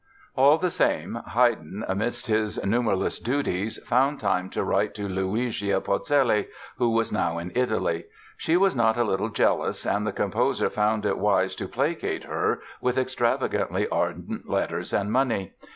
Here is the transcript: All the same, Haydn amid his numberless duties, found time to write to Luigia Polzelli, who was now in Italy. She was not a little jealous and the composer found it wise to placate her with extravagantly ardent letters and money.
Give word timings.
All 0.35 0.57
the 0.57 0.71
same, 0.71 1.13
Haydn 1.27 1.85
amid 1.87 2.15
his 2.25 2.57
numberless 2.65 3.19
duties, 3.19 3.77
found 3.85 4.19
time 4.19 4.49
to 4.49 4.63
write 4.63 4.95
to 4.95 5.07
Luigia 5.07 5.79
Polzelli, 5.79 6.47
who 6.79 6.89
was 6.89 7.11
now 7.11 7.37
in 7.37 7.51
Italy. 7.53 8.05
She 8.35 8.57
was 8.57 8.75
not 8.75 8.97
a 8.97 9.03
little 9.03 9.29
jealous 9.29 9.85
and 9.85 10.07
the 10.07 10.11
composer 10.11 10.71
found 10.71 11.05
it 11.05 11.19
wise 11.19 11.53
to 11.57 11.67
placate 11.67 12.23
her 12.23 12.61
with 12.81 12.97
extravagantly 12.97 13.87
ardent 13.89 14.49
letters 14.49 14.91
and 14.91 15.11
money. 15.11 15.53